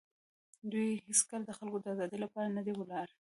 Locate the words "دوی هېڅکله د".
0.71-1.51